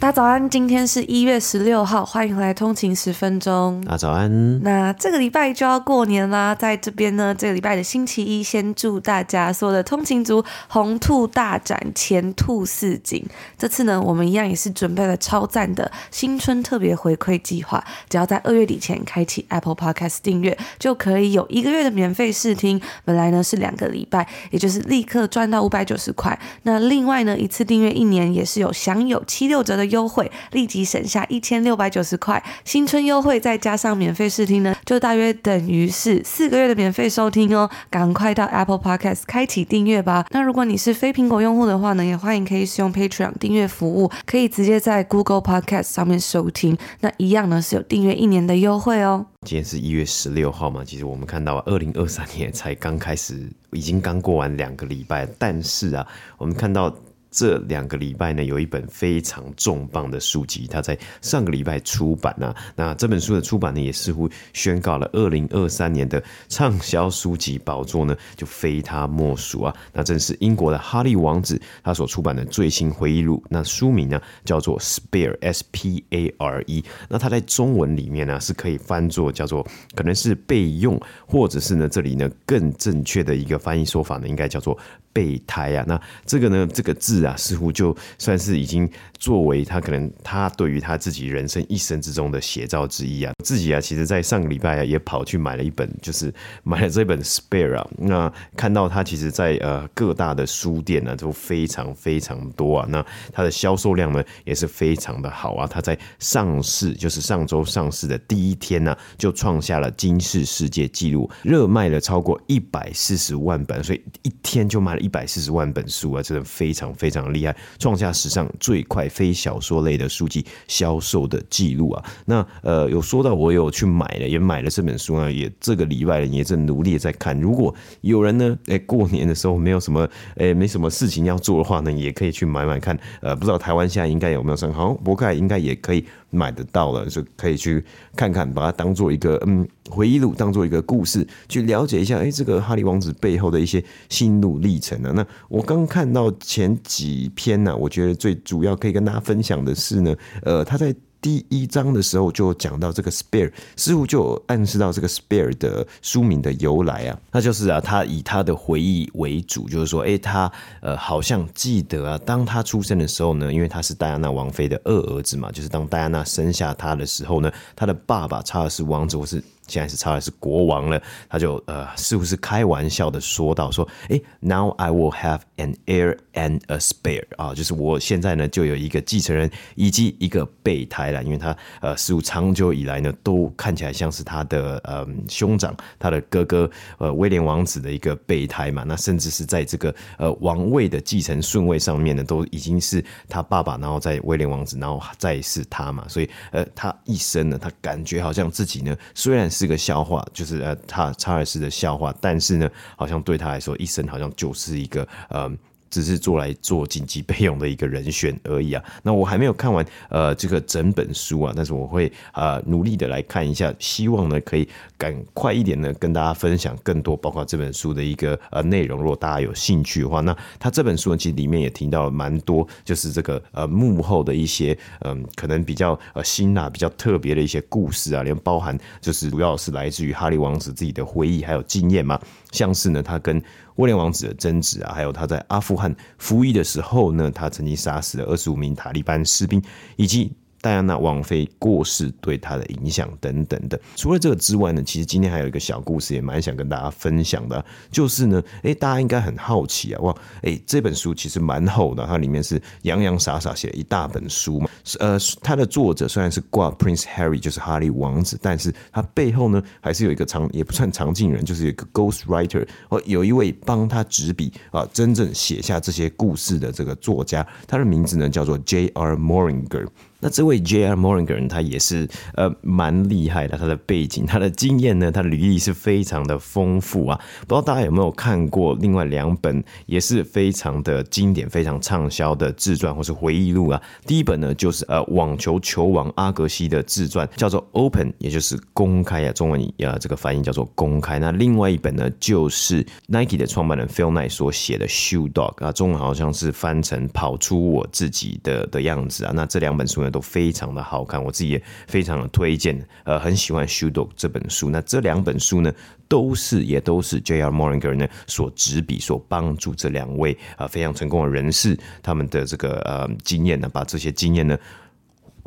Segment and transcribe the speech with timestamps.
[0.00, 3.82] 大家早安，今天是一月十六号，欢迎回来通勤十分钟。
[3.84, 4.62] 大家早安。
[4.62, 13.26] 那这个礼拜就要过年啦，在这边呢，这个礼拜的星期一，先祝大家所有的通勤族红兔大展，前兔似锦。
[13.58, 22.80] 这次呢，我们一样也是准备了超赞的新春特别回馈计划，只要在二月底前开启 Apple Podcast 订阅，就可以有一个月的免费试听。
[23.04, 26.38] 本来呢是两个礼拜，也就是立刻赚到五百九十块。
[26.62, 37.68] 那另外呢，一次订阅一年也是有享有七六折的优惠，立即省下一千六百九十块，新春优惠再加上免费试听呢，就大约等于是四个月的免费收听哦。
[37.90, 40.26] 赶快到 Apple Podcast 开启订阅吧。
[40.30, 46.76] 那如果你是非苹果用户的话呢，也欢迎可以使用 Patreon 订阅服务，可以直接在 Google Podcast 上面收听。
[47.00, 49.26] 那一样呢是有订阅一年的优惠哦。
[49.46, 56.94] 今天是一月十六号嘛，其实我们看到二零二三年才刚开始，已经刚过完两个礼拜，但是啊，我们看到。
[57.30, 62.54] 这两个礼拜呢，有一本非常重磅的书籍，它在上个礼拜出版啊。
[62.74, 69.74] 那这本书的出版呢，也似乎宣告了二零二三年的畅销书籍宝座呢，就非他莫属啊。
[69.92, 73.42] 那正是英国的哈利王子他所出版的最新回忆录。
[73.48, 76.84] 那书名呢叫做 Spare，S P A R E。
[77.08, 84.78] 那它在中文里面呢是可以翻作叫做可能是备用，或者是呢这里呢更正确的一个翻译说法呢，应该叫做。
[85.10, 88.88] 备胎啊，那这个呢，这个字啊，似乎就算是已经
[89.18, 93.32] 作为他可能他对于他自己人生一生之中的写照之一啊。
[93.44, 97.88] 自己啊，其实在上个礼拜啊，也跑去买了一本，就是买了这本 Spare 啊。
[97.96, 102.86] 那看到他其实在呃各大的书店呢，都非常非常多啊。
[102.88, 105.66] 那它的销售量呢，也是非常的好啊。
[105.66, 115.08] 他在上市，就是上周上市的第一天呢，就创下了金氏世界纪录，热卖了超过一百四十万本，所以一天就卖了一。
[115.08, 122.04] 一百四十万本书啊，真的非常非非常厉害，创下史上最快非小说类的书籍销售的记录啊！
[122.26, 127.40] 那呃，有说到我有去买了，也买了这本书啊，也这个礼拜也正努力在看。
[127.40, 132.98] 如果有人呢，哎，过年的时候没有什么，哎，没什么事情要做的话呢，也可以去买买看。
[133.22, 136.04] 呃，不知道台湾现在应该有没有上，好像博客应该也可以。
[136.30, 137.84] 买得到了，就可以去
[138.16, 145.12] 看看，把它当做一个嗯回忆录，当做一个故事，去了解一下，哎，这个哈利王子背后的一些心路历程啊。
[145.12, 150.94] 那我刚看到前几篇呢，我觉得最主要可以跟大家分享的是呢，呃，他在。
[151.20, 169.42] 第一章的时候就讲到这个 spare，似乎就暗示到这个 spare 的书名的由来啊，那就是啊，他以他的回忆为主，就是说，诶，他呃好像记得啊，当他出生的时候呢，因为他是戴安娜王妃的二儿子嘛，就是当戴安娜生下他的时候呢，他的爸爸查尔斯王子是。
[169.68, 199.68] 现在是查尔斯国王了，他就呃，似乎是开玩笑的说道说，诶，Now I will have an heir and a spare 啊，就是我现在呢就有一个继承人以及一个备胎了，因为他呃，似乎长久以来呢都看起来像是他的呃兄长，他的哥哥呃威廉王子的一个备胎嘛，那甚至是在这个呃王位的继承顺位上面呢，都已经是他爸爸，然后在威廉王子，然后再是他嘛，所以呃，他一生呢，他感觉好像自己呢虽然是。
[199.68, 205.50] 个笑话，就是呃，他查尔斯的笑话，但是呢，好像对他来说，一生好像就是一个呃。
[205.90, 208.82] 只是做来做紧急备用的一个人选而已啊。
[209.02, 219.00] 那我还没有看完呃这个整本书啊，但是我会呃努力的来看一下，希望呢可以赶快一点呢跟大家分享更多，包括这本书的一个呃内容。
[219.00, 232.20] 如果大家有兴趣的话，那他这本书呢其实里面也提到了蛮多，就是这个呃幕后的一些嗯、可能比较呃辛辣、比较特别的一些故事啊，连包含就是主要是来自于哈利王子自己的回忆还有经验嘛，
[232.52, 233.42] 像是呢他跟。
[233.76, 239.62] 威廉王子的争执啊，还有他在阿富汗服役的时候呢，他曾经杀死了二十五名塔利班士兵，
[239.94, 240.32] 以及。
[240.60, 243.80] 戴安娜王妃过世对他的影响等等的。
[243.96, 247.64] 除了这个之外呢，其实今天还有一个小故事，也蛮想跟大家分享的。
[247.90, 254.68] 就是呢，诶，大家应该很好奇啊，哇，诶，这本书其实蛮厚的，它里面是洋洋洒洒写了一大本书嘛。
[254.98, 269.16] 呃，它的作者虽然是挂 Prince Harry，就是哈利王子，但是他背后呢，还是有一个长也不算长进人，就是一个 Ghost Writer，哦，有一位帮他执笔啊，真正写下这些故事的这个作家，他的名字呢叫做 J.R.
[269.16, 269.86] Moringer。
[270.20, 270.96] 那这位 J.R.
[270.96, 277.20] Morgan 他也是呃蛮厉害的，他的背景、他的经验呢，他的履历是非常的丰富啊。
[277.46, 283.80] 不知道大家有没有看过另外两本也是非常的经典、非常畅销的自传或是回忆录啊？
[284.06, 291.18] 第一本呢就是呃网球球王阿格西的自传，叫做 Open，也就是公开啊，中文啊这个翻译叫做公开。
[291.18, 299.32] 那另外一本呢就是 Nike 的创办人 Phil Knight 所写的 Shoe Dog 啊，中文好像是翻成跑出我自己的的样子啊。
[299.34, 302.78] 那这两本书呢，都非常的好看，我自己也非常的推荐。
[303.04, 304.70] 呃，很喜欢《Shoe Dog》这本书。
[304.70, 305.72] 那这两本书呢，
[306.08, 307.50] 都是也都是 J.R.
[307.50, 314.58] Moringer 呢所执笔、所帮助这两位啊、呃、非常成功的人士，他们的这个呃经验呢，把这些经验呢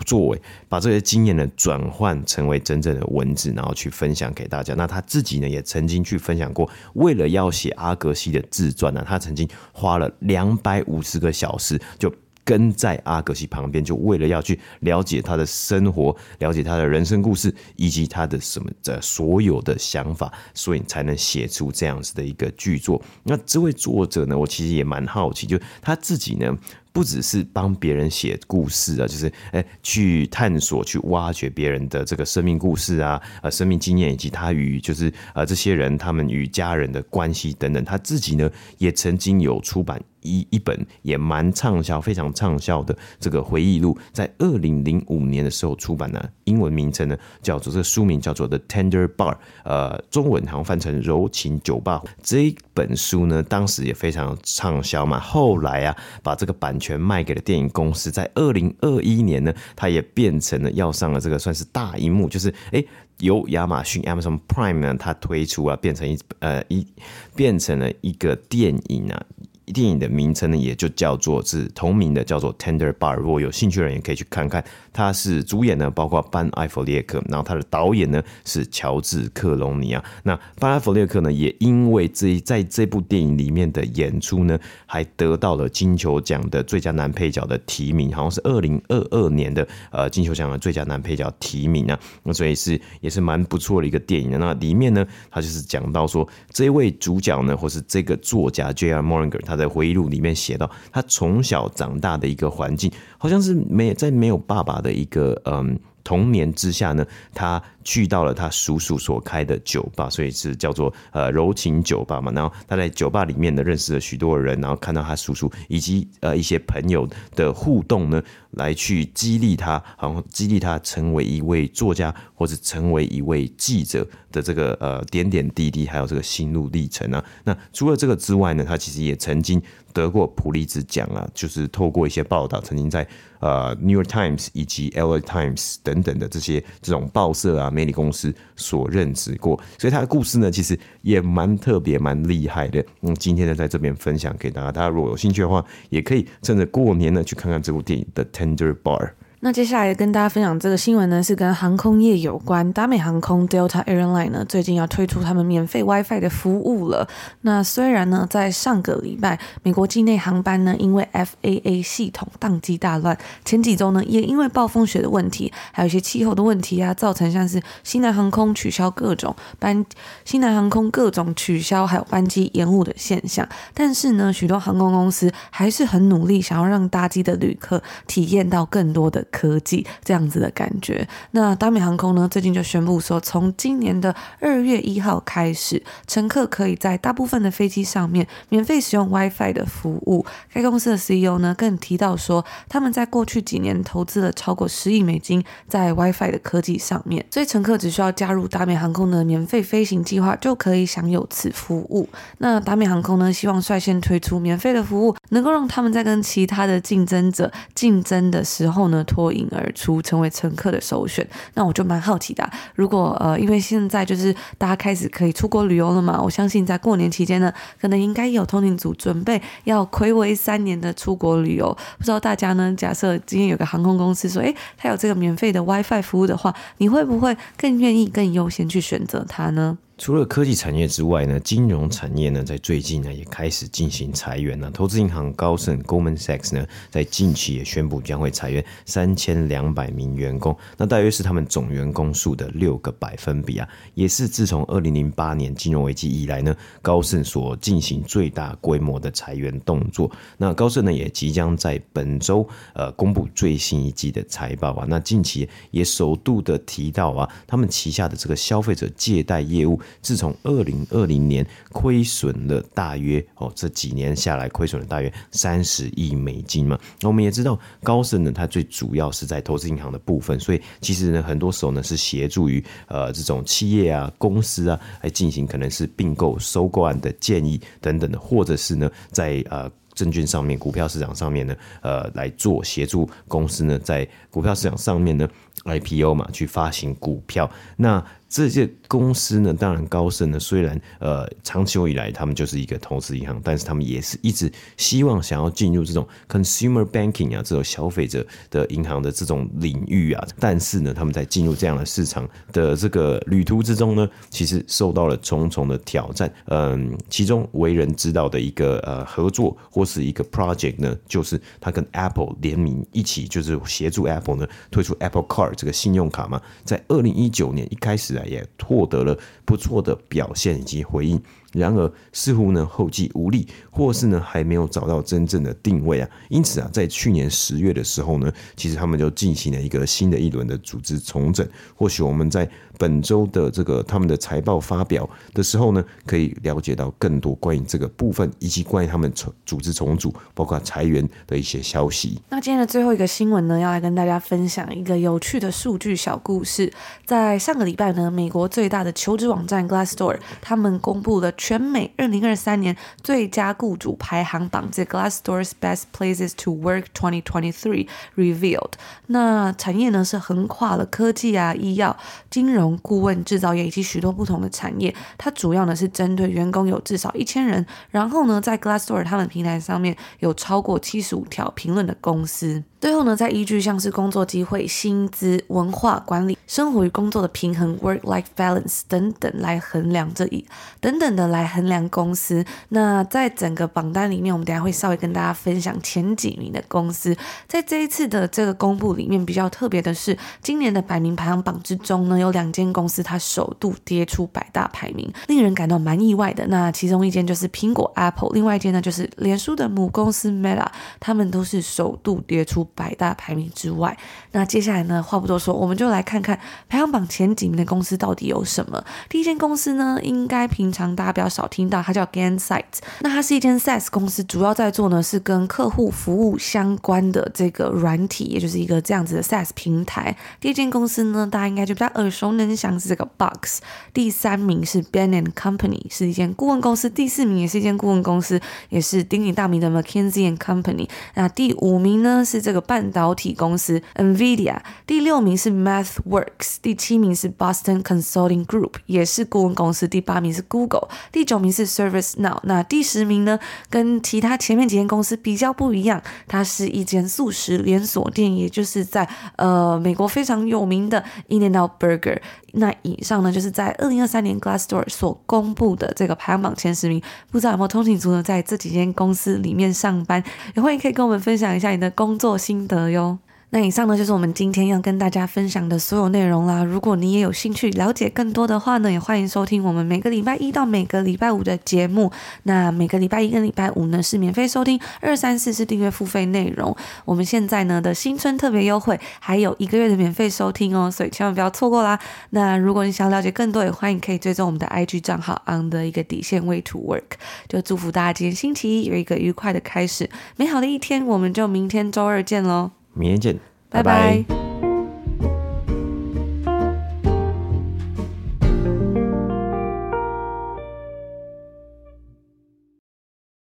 [0.05, 4.73] 作为把这些经验呢转换成为真正的文字，然后去分享给大家。
[4.73, 12.13] 那他自己呢，也曾经去分享过，为了要写阿格西的自传呢，他曾经花了两百五十个小时就。
[12.43, 23.01] 跟在阿格西旁边，就为了要去了解他的生活，了解他的人生故事，以及他的什么的所有的想法，所以才能写出这样子的一个巨作。
[23.23, 26.57] 那这位作者呢，我其实也蛮好奇，就他自己呢。
[26.93, 37.81] 不只是帮别人写故事啊，就是诶去探索、去挖掘别人的这个生命故事啊，呃，生命经验以及他与就是呃这些人他们与家人的关系等等。
[37.85, 49.33] 他自己呢也曾经有出版一一本也蛮畅销、非常畅销的这个回忆录，在二零零五年的时候出版的，英文名称呢叫做这个书名叫做《The Tender Bar》，
[49.63, 52.01] 呃，中文好像翻成《柔情酒吧》。
[52.21, 56.77] 这本书呢当时也非常畅销嘛，后来啊把这个版。
[56.81, 62.83] 权卖给了电影公司，在二零二一年呢，它也变成了要上了这个算是大荧幕，就是诶
[63.19, 66.87] 由亚马逊 Amazon Prime 呢，它推出啊，变成一呃一
[67.35, 69.23] 变成了一个电影啊。
[69.71, 73.15] 电影的名称呢，也就叫做是同名的，叫做《Tender Bar》。
[73.19, 74.63] 如果有兴趣的人，也可以去看看。
[74.93, 80.03] 他是主演呢，包括班艾弗列克，然后他的导演呢是乔治克隆尼啊。
[80.23, 91.97] 那班艾弗列克呢，也因为这在这部电影里面的演出呢，还得到了金球奖的最佳男配角的提名，好像是二零二二年的呃金球奖的最佳男配角提名啊。
[92.23, 94.37] 那所以是也是蛮不错的一个电影。
[94.37, 99.01] 那里面呢，他就是讲到说，这位主角呢，或是这个作家 J.R.
[99.01, 105.79] Moringer，他在回忆录里面写到，他从小长大的一个环境，好像是没在没有爸爸的一个嗯。
[106.03, 112.31] 童年之下呢，他去到了他叔叔所开的酒吧，所以是叫做呃柔情酒吧嘛。
[112.31, 118.21] 然后他在酒吧里面呢，认识了许多人，然后看到他叔叔以及呃一些朋友的互动呢，
[118.51, 127.23] 来去激励他，好像激励他成为一位作家或者成为一位记者的这个呃点点滴滴，还有这个心路历程啊。
[127.43, 129.61] 那除了这个之外呢，他其实也曾经
[129.93, 133.07] 得过普利兹奖啊，就是透过一些报道，曾经在
[133.39, 142.83] 呃 New York Times 以及 LA Times 等等的这些这种报社啊、媒体公司所任职过，所以他的故事呢，其实也蛮特别、蛮厉害的。
[143.01, 149.07] 嗯，今天呢，在这边分享给大家，大家如果有兴趣的话，也可以趁着过年呢去看看这部电影的《The Tender Bar》。
[149.43, 152.71] 那接下来跟大家分享这个新闻呢，是跟航空业有关。
[152.73, 157.07] 达美航空 Delta Airline 呢，最近要推出他们免费 WiFi 的服务了。
[157.41, 169.83] 那虽然呢，在上个礼拜，美国境内航班呢，因为 FAA 系统宕机大乱，前几周呢，也因为暴风雪的问题，还有一些气候的问题啊，造成像是西南航空取消各种班，
[170.23, 173.49] 西南航空各种取消还有班机延误的现象。
[173.73, 179.25] 但是呢，许多航空公司还是很努力，想要让搭机的旅客体验到更多的。
[179.31, 190.25] 科技这样子的感觉，那达美航空呢，最近就宣布说，从今年的二月一号开始，乘客可以在大部分的飞机上面免费使用 WiFi 的服务。
[190.53, 202.07] 该公司的 CEO 呢，更提到说，他们在过去几年投资了超过十亿美金在 WiFi 的科技上面，所以乘客只需要加入达美航空的免费飞行计划，就可以享有此服务。
[202.37, 211.25] 那达美航空呢，希望率先推出免费的服务，能够让他们在跟其他的竞争者竞争的时候呢，脱脱颖而出，成为乘客的首选。
[211.53, 221.77] 那我就蛮好奇的，如果呃，因为现在就是大家开始可以出国旅游了嘛，我相信在过年期间呢，可能应该有通勤族准备要睽违三年的出国旅游。
[221.99, 229.77] 不知道大家呢，假设今天有个航空公司说，诶，他有这个免费的 WiFi 服务的话，你会不会更愿意、更优先去选择它呢？
[230.01, 234.71] 除了科技产业之外呢，金融产业呢，在最近呢也开始进行裁员了。
[234.71, 250.09] 投资银行高盛 Goldman Sachs 呢，在近期也宣布将会裁员三千两百名员工，那大约是他们总员工数的六个百分比啊，也是自从二零零八年金融危机以来呢，高盛所进行最大规模的裁员动作。
[250.35, 252.43] 那高盛呢，也即将在本周
[252.73, 254.87] 呃公布最新一季的财报啊。
[254.89, 259.79] 那近期也首度的提到啊，他们旗下的这个消费者借贷业务。
[260.01, 266.79] 自从二零二零年亏损了大约哦，这几年下来亏损了大约三十亿美金嘛。
[266.99, 285.27] 那我们也知道高盛呢，它最主要是在投资银行的部分，所以其实呢，很多时候呢是协助于呃这种企业啊、公司啊来进行可能是并购、收购案的建议等等的，或者是呢在呃证券上面、股票市场上面呢呃来做协助公司呢在股票市场上面呢
[285.63, 288.03] IPO 嘛去发行股票那。
[288.33, 306.33] 这些公司呢，当然高盛呢，虽然呃长久以来他们就是一个投资银行，但是他们也是一直希望想要进入这种 consumer banking 啊这种消费者的银行的这种领域啊，但是呢，他们在进入这样的市场的这个旅途之中呢，其实受到了重重的挑战。
[306.45, 318.25] 嗯，其中为人知道的一个呃合作或是一个 project 呢，就是他跟 Apple 联名一起，就是协助 Apple 呢推出 Apple Card 这个信用卡嘛，在二零一九年一开始啊。
[318.31, 321.21] 也获得了不错的表现以及回应。
[321.51, 326.09] 然而，似乎呢后继无力，或是呢还没有找到真正的定位啊。
[326.29, 331.45] 因此啊，在去年十月的时候呢，其实他们就进行了一个新的一轮的组织重整。
[331.75, 342.21] 或许我们在本周的这个他们的财报发表的时候呢，可以了解到更多关于这个部分，以及关于他们重组织重组，包括裁员的一些消息。
[342.29, 346.71] 那今天的最后一个新闻呢，要来跟大家分享一个有趣的数据小故事。
[347.05, 351.29] 在上个礼拜呢，美国最大的求职网站 Glassdoor 他们公布了。
[351.41, 358.73] 全美二零二三年最佳雇主排行榜，这 Glassdoor's Best Places to Work 2023 revealed。
[359.07, 361.97] 那产业呢是横跨了科技啊、医药、
[362.29, 364.93] 金融、顾问、制造业以及许多不同的产业。
[365.17, 372.63] 它主要呢是针对员工有至少一千人，然后呢在 Glassdoor 他们平台上面有超过七十五条评论的公司。
[372.81, 380.43] 最后呢，再依据像是工作机会、薪资、文化管理、生活与工作的平衡 （work-life balance） 等等来衡量这一
[380.79, 382.43] 等等的来衡量公司。
[382.69, 387.15] 那在整个榜单里面，我们等下会稍微跟大家分享前几名的公司。
[387.47, 396.47] 在这一次的这个公布里面，比较特别的是，今年的百名排行榜之中呢，有两间公司它首度跌出百大排名，令人感到蛮意外的。
[396.47, 400.65] 那其中一间就是苹果 （Apple），另外一间呢就是脸书的母公司 Meta，
[400.99, 402.67] 他们都是首度跌出。
[402.75, 403.97] 百大排名之外，
[404.31, 408.83] 那接下来呢，话不多说，我们就来看看排行榜前几名的公司到底有什么。
[409.09, 412.63] 第一间公司呢，应该平常大家比较少听到，它叫 Gainsight。
[413.01, 420.15] 那它是一间 SaaS 公司，主要在做呢是跟客户服务相关的这个软体，也就是一个这样子的 SaaS 平台。
[420.39, 423.59] 第二间公司呢，大家应该就比较耳熟能详是这个 Box。
[423.93, 426.89] 第三名是 Ben and Company，是一间顾问公司。
[426.89, 430.87] 第四名也是一间顾问公司，也是鼎鼎大名的 McKinsey and Company。
[431.15, 432.60] 那第五名呢是这个。
[432.61, 443.39] 半导体公司 NVIDIA，第六名是 MathWorks，第七名是 Boston Consulting Group，也是顾问公司，第八名是 Google，第九名是 ServiceNow，那第十名呢，
[443.69, 452.19] 跟其他前面几间公司比较不一样，它是一间素食连锁店，也就是在呃美国非常有名的 In-N-Out Burger。
[452.53, 457.01] 那以上呢，就是在二零二三年 Glassdoor 所公布的这个排行榜前十名，
[457.31, 460.21] 不知道有没有通勤族呢，在这几间公司里面上班，
[460.53, 463.17] 也欢迎可以跟我们分享一下你的工作心心得哟。
[463.53, 466.63] 那以上呢，就是我们今天要跟大家分享的所有内容啦。
[466.63, 472.09] 如果你也有兴趣了解更多的话呢，也欢迎收听我们每个礼拜一到每个礼拜五的节目。
[472.43, 476.73] 那每个礼拜一跟礼拜五呢是免费收听，二三四是订阅付费内容。
[477.03, 481.99] 我们现在呢的新春特别优惠，还有一个月的免费收听哦，所以千万不要错过啦。
[482.29, 487.17] 那如果你想了解更多，也欢迎可以追踪我们的 IG 账号 on 的一个底线 Way to Work。
[487.49, 491.05] 就祝福大家今天星期一有一个愉快的开始，美好的一天。
[491.05, 492.80] 我们就明天周二见喽。
[492.93, 494.40] 明天见，拜拜。